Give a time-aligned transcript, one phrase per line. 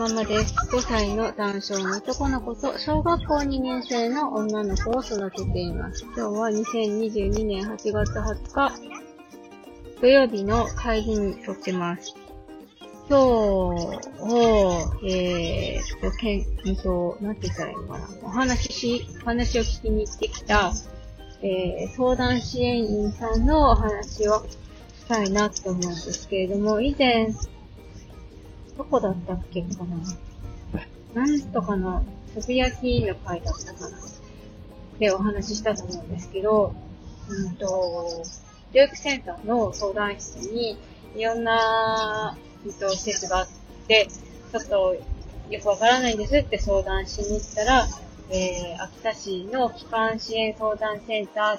[0.00, 0.54] ママです。
[0.54, 6.04] 5歳の男性の男の子と小学校2年生の女の子を育てています。
[6.04, 8.72] 今日は2022年8月20日、
[10.00, 12.14] 土曜日の会議に撮ってます。
[13.10, 13.22] 今日
[14.22, 18.08] を、えーと、けん、うんと、なんて言ったらいいのかな。
[18.22, 20.72] お話し、お話を聞きに行ってきた、
[21.42, 27.34] えー、相談支援員さんのお話をしたいなと思うんですけれども、以前、
[28.80, 29.84] どこだったっけか
[31.14, 31.26] な？
[31.26, 32.02] なんとかの、
[32.34, 33.98] つぶやきの回だったかな？
[34.98, 36.74] でお話ししたと思うんですけど、
[37.28, 38.22] うんと、
[38.72, 40.78] 教育センターの相談室に、
[41.14, 43.48] いろんな、うんと、施設があっ
[43.86, 44.08] て、
[44.50, 44.96] ちょっと、
[45.50, 47.86] よくわからないんですって相談しに行ったら、
[48.30, 51.58] えー、秋田市の機関支援相談センター、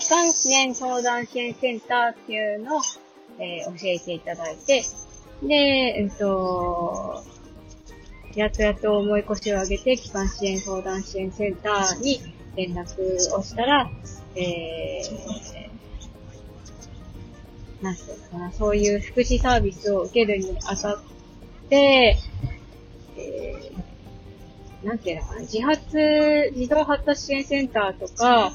[0.00, 2.80] 機関支援相談支援センターっていうのを、
[3.38, 4.82] えー教えていただいて、
[5.42, 7.22] で、えっと、
[8.34, 12.20] やっとやっと重い腰を上げて、機関支援相談支援センターに
[12.56, 13.02] 連絡
[13.34, 13.90] をしたら、
[14.34, 15.68] えー、
[17.82, 20.98] なんていうのかな、そういう福祉サービスを受けるにあたっ
[21.68, 22.16] て、
[23.16, 28.52] えー、なんていうのかな、自発、児童発達支援センターとか、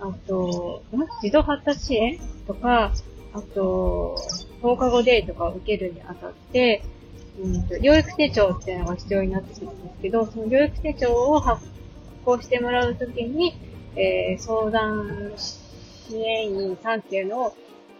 [0.00, 2.92] あと、ん児童発達支援とか、
[3.32, 4.16] あと、
[4.60, 6.82] 放課後デーとかを受けるにあたって、
[7.40, 11.64] うんと、療育手帳っていうのが必要になってくるんですけど、その療育手帳を発
[12.24, 13.54] 行してもらうときに、
[13.96, 17.56] えー相談支援員さんっていうのを、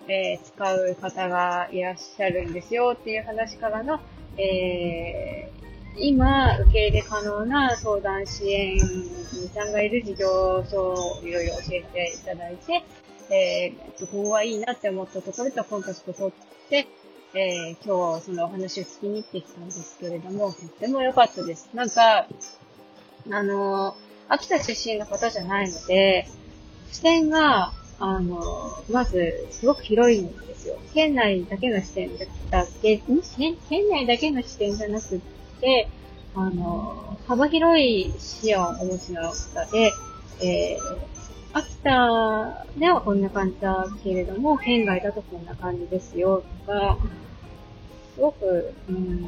[0.08, 4.00] えー使う方がいらっしゃるんですよっていう話からの、
[4.36, 5.60] えー
[5.98, 8.80] 今、受け入れ可能な相談支援員
[9.52, 12.82] さんがいる事業所をいろいろ教えていただいて、
[13.30, 16.88] えー、ここはいいなって思ったところとコンタクト取って、
[17.34, 21.70] えー今日そのお話を聞きに行ってきたんですけれども、とっても良かったです。
[21.72, 22.26] なんか、
[23.30, 26.26] あのー秋田出身の方じゃないので、
[26.92, 30.76] 視点が、あのーまず、すごく広いんですよ。
[30.92, 32.10] 県内だけの視点
[32.50, 33.00] だけ、ん
[33.36, 35.20] 県県内だけの視点じゃなくっ
[35.60, 35.88] て、
[36.34, 39.92] あの幅広い視野をお持ちの方で、
[40.42, 41.19] えー
[41.52, 46.98] 秋田ではこんな感じだけれども、県外だとこんな感じですよ、とか、
[48.14, 49.22] すごく、うん、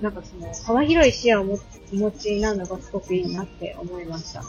[0.00, 1.58] なんかその、幅広い視野を持
[1.92, 4.44] お持ちなのがすごくいいなって思いました。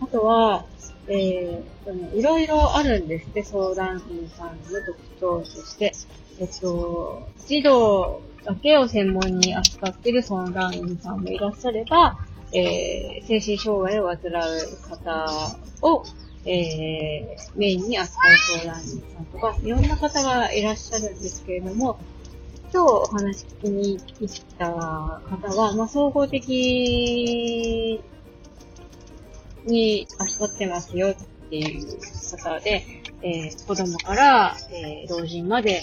[0.00, 0.64] あとは、
[1.08, 5.92] えーそのいろいろあるんですって、相談員さんの特徴として。
[6.40, 12.16] えっと、児童だけを専門に扱っている相談員さんもいらっしゃれば、
[12.52, 15.26] えー精神障害を患う方
[15.82, 16.04] を、
[16.44, 21.98] えーメインに扱う相談員さんとか、いろんな方がいらっしゃるんですけれども、
[22.72, 23.98] 今日お話聞きに
[24.28, 25.20] 来た方
[25.56, 28.00] は、まあ、総合的
[29.64, 31.14] に扱ってますよっ
[31.50, 31.98] ていう
[32.38, 32.84] 方で、
[33.22, 35.82] えー子供から、えー老人まで、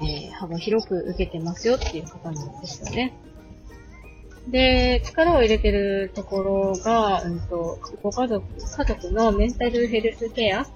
[0.00, 3.14] えー幅広く受けてますよっていう方なんですよね。
[4.48, 10.66] で、力を入れてるところが、うんと、ご家族、家族のメンタルヘルスケア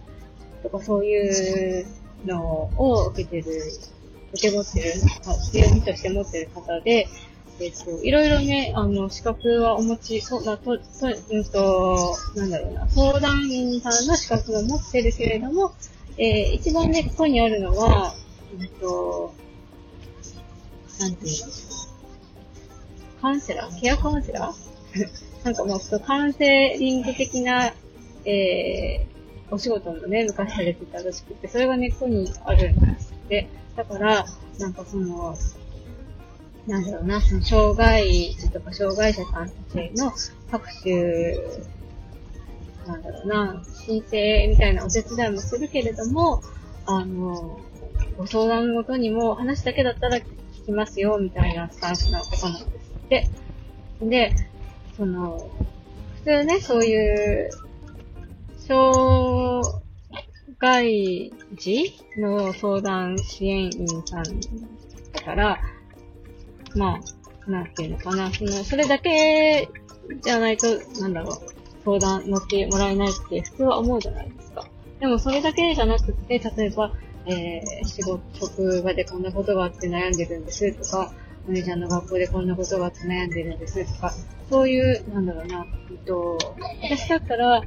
[0.63, 1.87] とかそういう
[2.27, 3.45] のを受けてる、
[4.33, 4.93] 受け持ってる、
[5.27, 7.07] あ強みとして持ってる方で、
[7.61, 10.83] えっと、いろいろね、あの、資格はお持ち、そうだ、と、と、
[11.31, 15.73] うんと、なんだろうな、相談員さんの資格を持ってるけれども、
[16.17, 18.15] えー一番ね、ここにあるのは、
[18.59, 19.35] うんと、
[20.99, 21.80] なんていうの？
[23.21, 27.73] カウンセラーケアカウンセラー なんかもう、そうカウンセリング的な、
[28.25, 33.49] えー、お仕事もね、昔されてたらしくて、それが根っこにあるんですって。
[33.77, 34.27] だから、
[34.59, 35.37] なんかその、
[36.67, 40.13] なんだろうな、その障害児とか障害者さんたちの
[40.51, 41.35] 各種、
[42.87, 46.43] なんだろうな、申請みたいなお手伝いもするけれども、
[46.87, 47.61] あの、
[48.19, 50.25] ご相談ごとにも話だけだったら聞
[50.67, 52.80] きますよ、みたいなスタンスな方なんで。
[53.11, 54.35] で、
[54.97, 55.51] その、
[56.17, 57.51] 普通ね、そういう、
[58.59, 59.67] 障
[60.59, 64.25] 害児の相談支援員さん
[65.13, 65.61] だから、
[66.77, 67.01] ま
[67.47, 69.69] あ、なんていうのかな、その、それだけ
[70.23, 70.67] じゃないと、
[71.01, 71.39] なんだろう、
[71.85, 74.69] 相談乗ってもらえないって普通は思うじゃないですか。
[75.01, 76.93] でもそれだけじゃなくて、例えば、
[77.27, 81.13] えー、仕事、職場でこんなことがあって悩んでるんですとか、
[81.49, 84.13] お姉ちゃんの学校でこんなことがあって悩んでるんですとか、
[84.49, 86.39] そういう、なんだろうな、えっと、
[86.83, 87.63] 私だったら、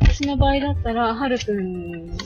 [0.00, 2.16] 私の場合だったら、はるくん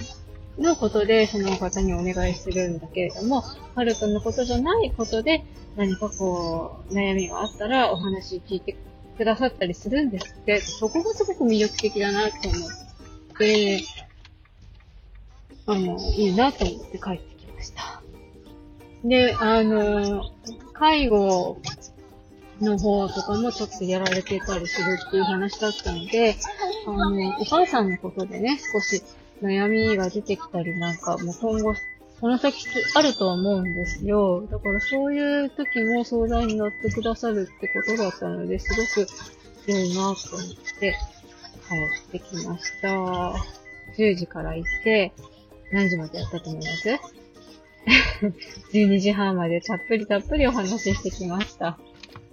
[0.58, 3.42] のことでその方にお願いするんだけれども、
[3.74, 5.44] ハルトのことじゃないことで
[5.76, 8.76] 何かこう、悩みがあったらお話聞いて
[9.16, 13.82] くださったりするんですって、そこがすごく魅力的だなと思って、
[15.66, 18.02] あの、いいなと思って帰ってきました。
[19.04, 20.24] で、あの、
[20.80, 21.58] 介護
[22.62, 26.36] の方とかもちょっとやられてたりするっていう話だったので、
[26.86, 29.02] あの、お母さんのことでね、少し
[29.42, 31.74] 悩みが出てきたりなんか、もう今後、
[32.18, 34.46] その先あるとは思うんですよ。
[34.50, 39.06] だからそういう時も相談に乗ってくださるってことだったので、すごく
[39.66, 40.16] 良いなと思っ
[40.80, 40.96] て
[42.10, 42.88] 帰ってきました。
[43.98, 45.12] 10時から行って、
[45.72, 46.98] 何時までやったと思います？
[48.72, 51.78] ?12 時半までたっぷりたっぷりお話ししてきました。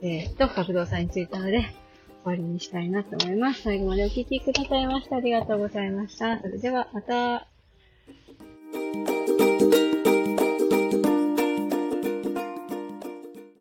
[0.02, 1.68] えー、と、角動産についたので、終
[2.26, 3.62] わりにしたいなと思います。
[3.62, 5.18] 最後までお聴きくださいました。
[5.18, 6.40] ありがとうございました。
[6.40, 7.57] それでは、また。